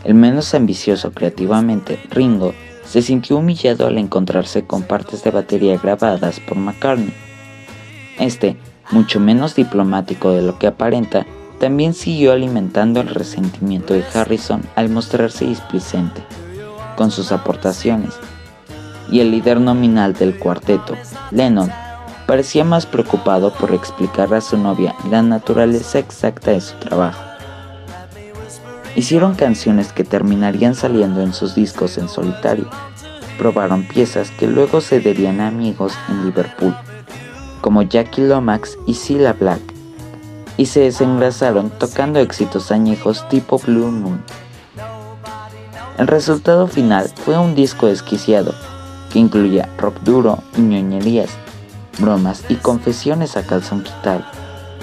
El 0.06 0.14
menos 0.14 0.54
ambicioso 0.54 1.12
creativamente, 1.12 2.00
Ringo, 2.10 2.54
se 2.86 3.02
sintió 3.02 3.36
humillado 3.36 3.86
al 3.86 3.98
encontrarse 3.98 4.64
con 4.64 4.84
partes 4.84 5.26
de 5.26 5.32
batería 5.32 5.78
grabadas 5.78 6.40
por 6.40 6.56
McCartney. 6.56 7.14
Este, 8.18 8.56
mucho 8.92 9.20
menos 9.20 9.54
diplomático 9.54 10.32
de 10.32 10.42
lo 10.42 10.58
que 10.58 10.68
aparenta, 10.68 11.26
también 11.60 11.96
siguió 11.96 12.32
alimentando 12.32 13.02
el 13.02 13.10
resentimiento 13.10 13.94
de 13.94 14.06
Harrison 14.14 14.62
al 14.78 14.88
mostrarse 14.88 15.44
displicente 15.44 16.24
con 16.96 17.12
sus 17.12 17.34
aportaciones. 17.34 18.14
Y 19.12 19.20
el 19.20 19.32
líder 19.32 19.60
nominal 19.60 20.14
del 20.14 20.40
cuarteto, 20.40 20.96
Lennon, 21.32 21.70
parecía 22.32 22.64
más 22.64 22.86
preocupado 22.86 23.52
por 23.52 23.74
explicar 23.74 24.34
a 24.34 24.40
su 24.40 24.58
novia 24.58 24.96
la 25.10 25.22
naturaleza 25.22 26.00
exacta 26.00 26.52
de 26.52 26.62
su 26.62 26.76
trabajo. 26.76 27.22
Hicieron 28.96 29.36
canciones 29.36 29.92
que 29.92 30.06
terminarían 30.06 30.74
saliendo 30.74 31.20
en 31.20 31.34
sus 31.34 31.56
discos 31.56 31.98
en 31.98 32.08
solitario. 32.08 32.70
Probaron 33.38 33.86
piezas 33.86 34.32
que 34.32 34.48
luego 34.48 34.80
cederían 34.80 35.42
a 35.42 35.50
amigos 35.50 35.92
en 36.08 36.24
Liverpool, 36.24 36.74
como 37.60 37.82
Jackie 37.82 38.22
Lomax 38.22 38.78
y 38.88 38.94
Cilla 38.94 39.34
Black, 39.34 39.60
y 40.56 40.68
se 40.68 40.80
desengrasaron 40.80 41.70
tocando 41.70 42.22
éxitos 42.22 42.72
añejos 42.72 43.28
tipo 43.28 43.60
Blue 43.60 43.92
Moon. 43.92 44.24
El 45.98 46.08
resultado 46.08 46.68
final 46.68 47.12
fue 47.26 47.38
un 47.38 47.56
disco 47.56 47.88
desquiciado, 47.88 48.56
que 49.12 49.20
incluía 49.20 49.68
rock 49.78 50.00
duro 50.04 50.42
y 50.58 50.62
ñoñerías, 50.62 51.41
bromas 52.02 52.44
y 52.50 52.56
confesiones 52.56 53.38
a 53.38 53.44
calzón 53.44 53.84
quitado, 53.84 54.24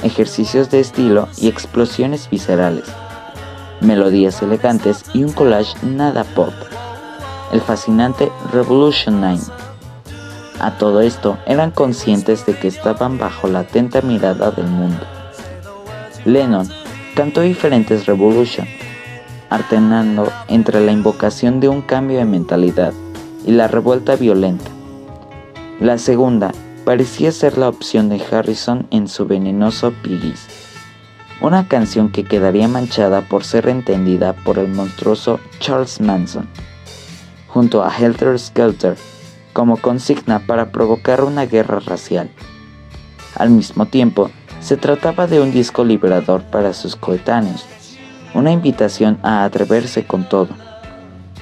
ejercicios 0.02 0.70
de 0.70 0.80
estilo 0.80 1.28
y 1.36 1.48
explosiones 1.48 2.30
viscerales, 2.30 2.84
melodías 3.80 4.40
elegantes 4.42 5.04
y 5.12 5.24
un 5.24 5.32
collage 5.32 5.74
nada 5.84 6.24
pop. 6.24 6.52
El 7.52 7.60
fascinante 7.60 8.30
Revolution 8.52 9.20
9. 9.20 9.40
A 10.60 10.72
todo 10.72 11.00
esto 11.00 11.38
eran 11.46 11.70
conscientes 11.70 12.44
de 12.46 12.54
que 12.54 12.68
estaban 12.68 13.18
bajo 13.18 13.48
la 13.48 13.60
atenta 13.60 14.00
mirada 14.02 14.50
del 14.50 14.66
mundo. 14.66 15.04
Lennon 16.24 16.68
cantó 17.14 17.42
diferentes 17.42 18.06
Revolution, 18.06 18.66
alternando 19.50 20.30
entre 20.48 20.80
la 20.80 20.92
invocación 20.92 21.60
de 21.60 21.68
un 21.68 21.82
cambio 21.82 22.18
de 22.18 22.24
mentalidad 22.24 22.92
y 23.46 23.52
la 23.52 23.68
revuelta 23.68 24.16
violenta. 24.16 24.70
La 25.80 25.96
segunda 25.96 26.52
parecía 26.88 27.32
ser 27.32 27.58
la 27.58 27.68
opción 27.68 28.08
de 28.08 28.18
Harrison 28.32 28.86
en 28.90 29.08
su 29.08 29.26
venenoso 29.26 29.92
Piggies, 30.02 30.46
una 31.42 31.68
canción 31.68 32.08
que 32.10 32.24
quedaría 32.24 32.66
manchada 32.66 33.20
por 33.28 33.44
ser 33.44 33.68
entendida 33.68 34.32
por 34.32 34.58
el 34.58 34.68
monstruoso 34.68 35.38
Charles 35.60 36.00
Manson, 36.00 36.48
junto 37.46 37.84
a 37.84 37.94
Helter 37.94 38.38
Skelter 38.38 38.96
como 39.52 39.76
consigna 39.76 40.46
para 40.46 40.72
provocar 40.72 41.24
una 41.24 41.44
guerra 41.44 41.78
racial. 41.80 42.30
Al 43.34 43.50
mismo 43.50 43.84
tiempo, 43.84 44.30
se 44.62 44.78
trataba 44.78 45.26
de 45.26 45.42
un 45.42 45.52
disco 45.52 45.84
liberador 45.84 46.42
para 46.44 46.72
sus 46.72 46.96
coetáneos, 46.96 47.66
una 48.32 48.50
invitación 48.50 49.18
a 49.22 49.44
atreverse 49.44 50.06
con 50.06 50.26
todo. 50.26 50.67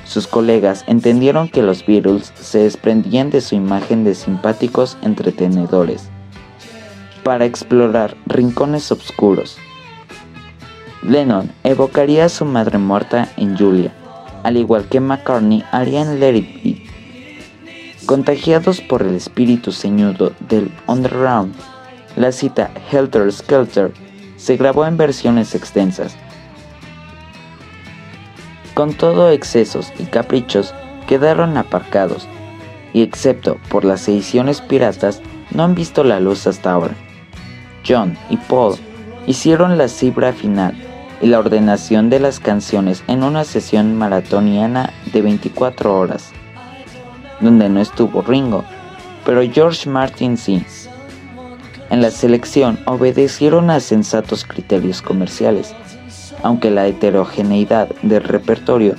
Sus 0.06 0.26
colegas 0.26 0.84
entendieron 0.86 1.48
que 1.48 1.62
los 1.62 1.84
Beatles 1.84 2.32
se 2.40 2.60
desprendían 2.60 3.30
de 3.30 3.40
su 3.40 3.56
imagen 3.56 4.04
de 4.04 4.14
simpáticos 4.14 4.96
entretenedores 5.02 6.08
para 7.24 7.44
explorar 7.44 8.16
rincones 8.26 8.92
oscuros. 8.92 9.58
Lennon 11.02 11.50
evocaría 11.64 12.26
a 12.26 12.28
su 12.28 12.44
madre 12.44 12.78
muerta 12.78 13.28
en 13.36 13.58
Julia, 13.58 13.92
al 14.44 14.56
igual 14.56 14.88
que 14.88 15.00
McCartney 15.00 15.64
haría 15.72 16.02
en 16.02 16.20
Let 16.20 16.36
It 16.36 16.62
Be. 16.62 16.86
Contagiados 18.06 18.80
por 18.80 19.02
el 19.02 19.16
espíritu 19.16 19.72
ceñudo 19.72 20.32
del 20.48 20.70
underground, 20.86 21.52
la 22.14 22.30
cita 22.30 22.70
Helter 22.92 23.32
Skelter 23.32 23.92
se 24.36 24.56
grabó 24.56 24.86
en 24.86 24.96
versiones 24.96 25.56
extensas, 25.56 26.16
con 28.76 28.92
todo 28.92 29.30
excesos 29.30 29.90
y 29.98 30.04
caprichos 30.04 30.74
quedaron 31.08 31.56
aparcados 31.56 32.28
y 32.92 33.00
excepto 33.00 33.56
por 33.70 33.86
las 33.86 34.06
ediciones 34.06 34.60
piratas 34.60 35.22
no 35.50 35.64
han 35.64 35.74
visto 35.74 36.04
la 36.04 36.20
luz 36.20 36.46
hasta 36.46 36.72
ahora. 36.72 36.94
John 37.88 38.18
y 38.28 38.36
Paul 38.36 38.74
hicieron 39.26 39.78
la 39.78 39.88
cifra 39.88 40.34
final 40.34 40.74
y 41.22 41.26
la 41.26 41.38
ordenación 41.38 42.10
de 42.10 42.20
las 42.20 42.38
canciones 42.38 43.02
en 43.08 43.22
una 43.22 43.44
sesión 43.44 43.96
maratoniana 43.96 44.92
de 45.10 45.22
24 45.22 45.98
horas, 45.98 46.32
donde 47.40 47.70
no 47.70 47.80
estuvo 47.80 48.20
Ringo, 48.20 48.62
pero 49.24 49.40
George 49.50 49.88
Martin 49.88 50.36
sí. 50.36 50.62
En 51.88 52.02
la 52.02 52.10
selección 52.10 52.78
obedecieron 52.84 53.70
a 53.70 53.80
sensatos 53.80 54.44
criterios 54.44 55.00
comerciales, 55.00 55.74
aunque 56.42 56.70
la 56.70 56.86
heterogeneidad 56.86 57.88
del 58.02 58.22
repertorio 58.22 58.94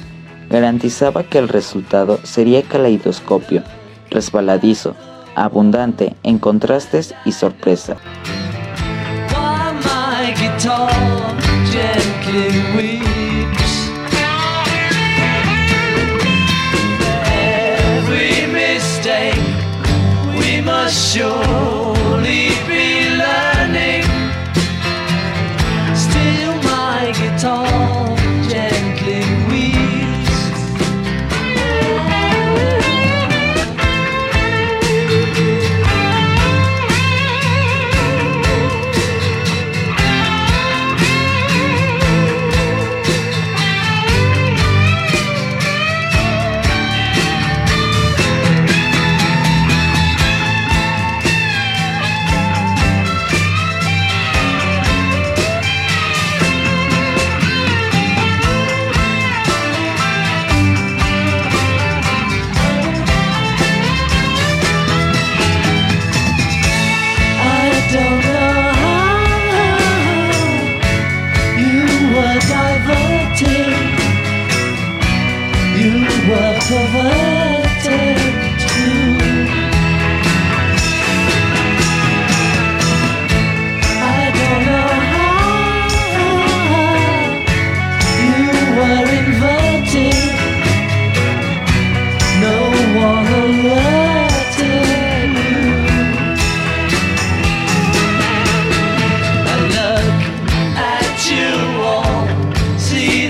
garantizaba 0.49 1.23
que 1.23 1.37
el 1.37 1.49
resultado 1.49 2.19
sería 2.23 2.63
caleidoscopio, 2.63 3.63
resbaladizo, 4.09 4.95
abundante 5.35 6.15
en 6.23 6.39
contrastes 6.39 7.13
y 7.25 7.31
sorpresa. 7.31 7.97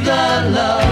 The 0.08 0.49
love 0.51 0.87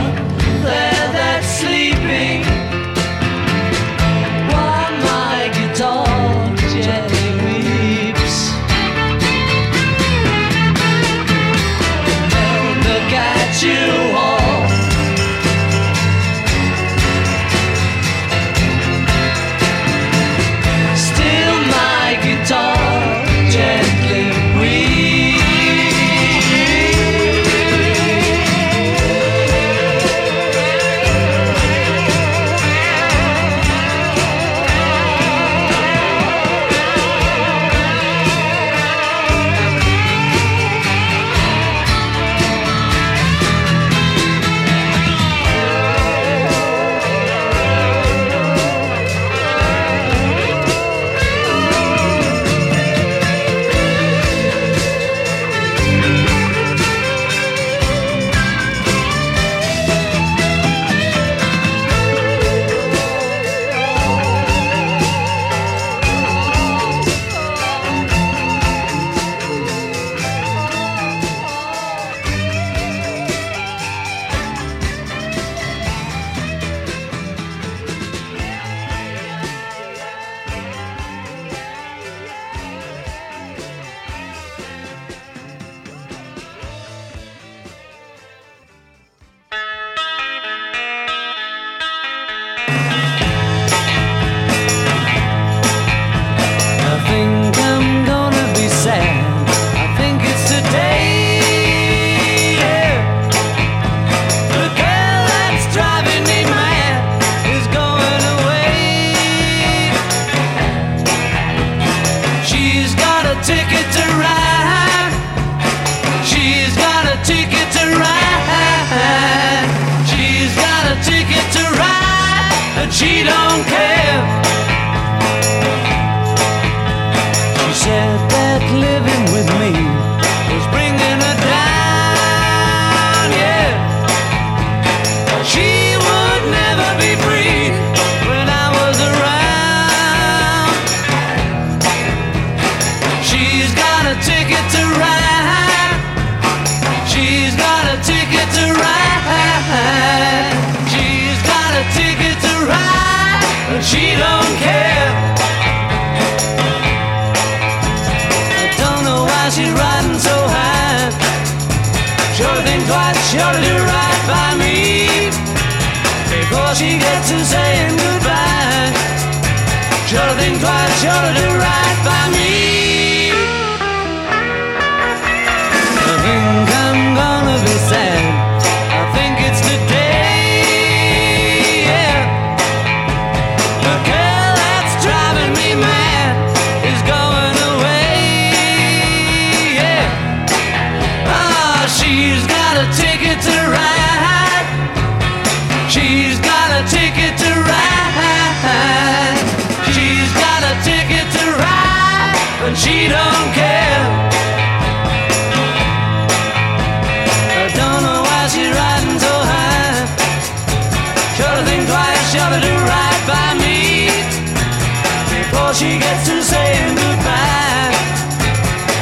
she 215.76 216.00
gets 216.00 216.26
to 216.26 216.42
saying 216.42 216.96
goodbye. 216.96 217.92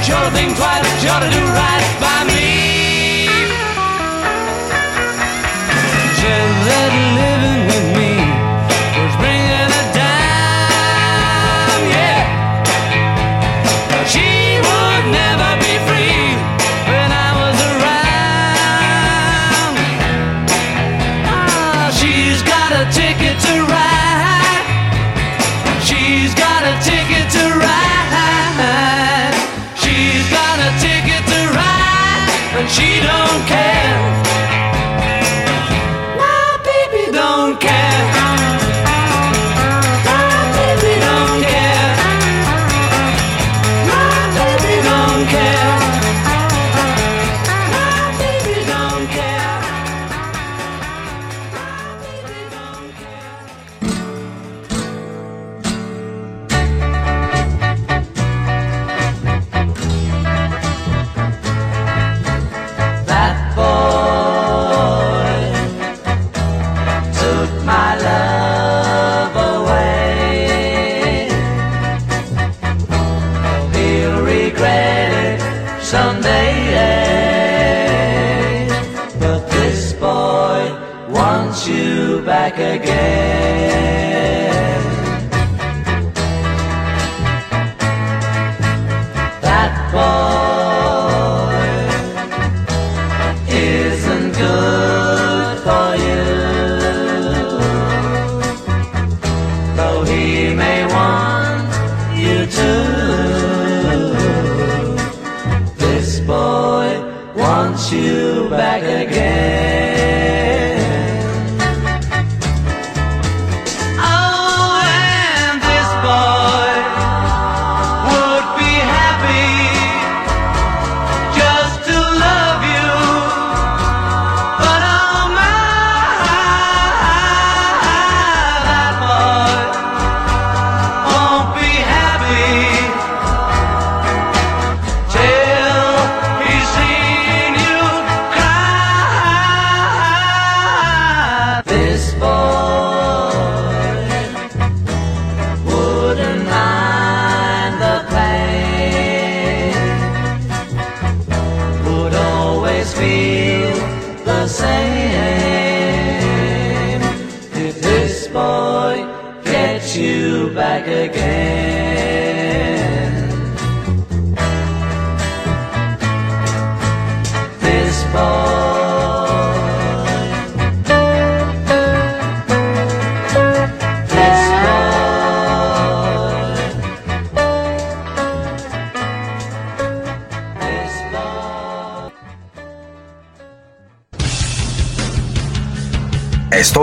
Sure 0.01 0.19
to 0.25 0.31
think 0.31 0.57
twice, 0.57 1.01
sure 1.03 1.19
to 1.19 1.29
do 1.29 1.43
right 1.53 1.97
by. 2.01 2.12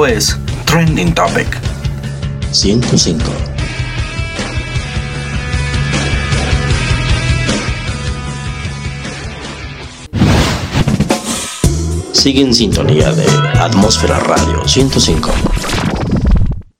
Es 0.06 0.36
Trending 0.64 1.14
Topic 1.14 1.46
105. 2.52 3.22
Sigue 12.12 12.40
en 12.40 12.54
sintonía 12.54 13.12
de 13.12 13.26
Atmósfera 13.58 14.18
Radio 14.20 14.66
105. 14.66 15.30